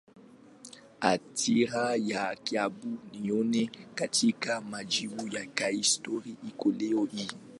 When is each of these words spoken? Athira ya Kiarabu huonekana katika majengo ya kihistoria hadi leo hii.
Athira 1.01 1.95
ya 1.97 2.35
Kiarabu 2.35 2.97
huonekana 3.19 3.85
katika 3.95 4.61
majengo 4.61 5.37
ya 5.37 5.45
kihistoria 5.45 6.35
hadi 6.63 6.85
leo 6.89 7.05
hii. 7.05 7.29